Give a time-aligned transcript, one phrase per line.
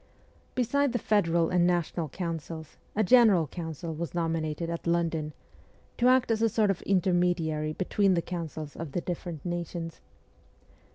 [0.55, 5.31] Beside the federal and national councils, a general council was nominated at London,
[5.95, 10.01] to act as a sort of intermediary between the councils of the different nations.